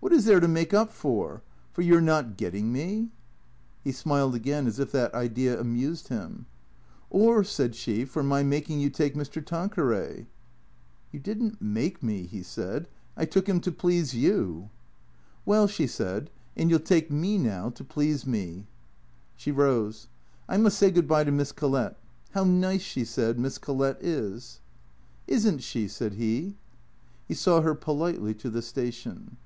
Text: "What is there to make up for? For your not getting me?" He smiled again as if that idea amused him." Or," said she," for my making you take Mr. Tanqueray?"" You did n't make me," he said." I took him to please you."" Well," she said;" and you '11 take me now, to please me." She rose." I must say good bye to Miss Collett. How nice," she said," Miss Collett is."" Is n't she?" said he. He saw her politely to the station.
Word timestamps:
"What 0.10 0.14
is 0.14 0.24
there 0.24 0.40
to 0.40 0.48
make 0.48 0.72
up 0.72 0.90
for? 0.92 1.42
For 1.72 1.82
your 1.82 2.00
not 2.00 2.38
getting 2.38 2.72
me?" 2.72 3.10
He 3.84 3.92
smiled 3.92 4.34
again 4.34 4.66
as 4.66 4.78
if 4.80 4.90
that 4.92 5.14
idea 5.14 5.60
amused 5.60 6.08
him." 6.08 6.46
Or," 7.10 7.44
said 7.44 7.74
she," 7.74 8.04
for 8.06 8.22
my 8.22 8.42
making 8.42 8.80
you 8.80 8.88
take 8.90 9.14
Mr. 9.14 9.44
Tanqueray?"" 9.44 10.26
You 11.12 11.20
did 11.20 11.40
n't 11.42 11.62
make 11.62 12.02
me," 12.02 12.22
he 12.24 12.42
said." 12.42 12.88
I 13.16 13.24
took 13.26 13.46
him 13.46 13.60
to 13.60 13.70
please 13.70 14.14
you."" 14.14 14.70
Well," 15.46 15.66
she 15.66 15.86
said;" 15.86 16.30
and 16.56 16.70
you 16.70 16.76
'11 16.76 16.86
take 16.86 17.10
me 17.10 17.36
now, 17.38 17.68
to 17.70 17.84
please 17.84 18.26
me." 18.26 18.66
She 19.36 19.52
rose." 19.52 20.08
I 20.50 20.56
must 20.56 20.78
say 20.78 20.90
good 20.90 21.06
bye 21.08 21.24
to 21.24 21.30
Miss 21.30 21.52
Collett. 21.52 21.96
How 22.32 22.44
nice," 22.44 22.82
she 22.82 23.04
said," 23.04 23.38
Miss 23.38 23.58
Collett 23.58 23.98
is."" 24.00 24.60
Is 25.28 25.46
n't 25.46 25.62
she?" 25.62 25.86
said 25.88 26.14
he. 26.14 26.56
He 27.28 27.34
saw 27.34 27.60
her 27.60 27.74
politely 27.74 28.32
to 28.36 28.50
the 28.50 28.62
station. 28.62 29.36